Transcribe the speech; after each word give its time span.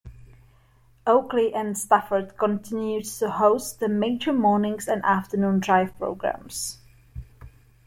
Oakley 1.05 1.53
and 1.53 1.77
Stafford 1.77 2.35
continued 2.35 3.05
to 3.19 3.29
host 3.29 3.79
the 3.79 3.87
major 3.87 4.33
morning 4.33 4.79
and 4.87 5.05
afternoon 5.05 5.59
drive 5.59 5.95
programs. 5.99 6.79